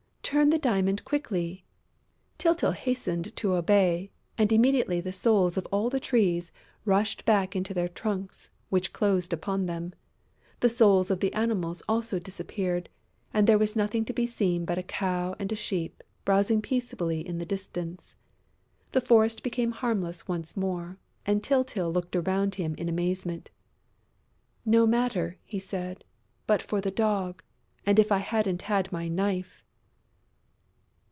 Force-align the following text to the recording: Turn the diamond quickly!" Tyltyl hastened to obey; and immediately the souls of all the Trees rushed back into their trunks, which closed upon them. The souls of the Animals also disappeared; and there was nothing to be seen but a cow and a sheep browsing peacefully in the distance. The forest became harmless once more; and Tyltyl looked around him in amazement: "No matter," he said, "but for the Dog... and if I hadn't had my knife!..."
Turn 0.23 0.49
the 0.49 0.57
diamond 0.59 1.03
quickly!" 1.03 1.65
Tyltyl 2.39 2.71
hastened 2.71 3.35
to 3.35 3.53
obey; 3.55 4.11
and 4.37 4.49
immediately 4.49 5.01
the 5.01 5.11
souls 5.11 5.57
of 5.57 5.65
all 5.73 5.89
the 5.89 5.99
Trees 5.99 6.53
rushed 6.85 7.25
back 7.25 7.53
into 7.53 7.73
their 7.73 7.89
trunks, 7.89 8.49
which 8.69 8.93
closed 8.93 9.33
upon 9.33 9.65
them. 9.65 9.93
The 10.61 10.69
souls 10.69 11.11
of 11.11 11.19
the 11.19 11.33
Animals 11.33 11.83
also 11.89 12.17
disappeared; 12.17 12.87
and 13.33 13.45
there 13.45 13.57
was 13.57 13.75
nothing 13.75 14.05
to 14.05 14.13
be 14.13 14.25
seen 14.25 14.63
but 14.63 14.77
a 14.77 14.83
cow 14.83 15.35
and 15.37 15.51
a 15.51 15.55
sheep 15.55 16.01
browsing 16.23 16.61
peacefully 16.61 17.27
in 17.27 17.37
the 17.37 17.45
distance. 17.45 18.15
The 18.93 19.01
forest 19.01 19.43
became 19.43 19.71
harmless 19.71 20.29
once 20.29 20.55
more; 20.55 20.97
and 21.25 21.43
Tyltyl 21.43 21.91
looked 21.91 22.15
around 22.15 22.55
him 22.55 22.73
in 22.77 22.87
amazement: 22.87 23.51
"No 24.63 24.87
matter," 24.87 25.39
he 25.43 25.59
said, 25.59 26.05
"but 26.47 26.61
for 26.61 26.79
the 26.79 26.91
Dog... 26.91 27.43
and 27.85 27.99
if 27.99 28.13
I 28.13 28.19
hadn't 28.19 28.61
had 28.61 28.93
my 28.93 29.09
knife!..." 29.09 29.65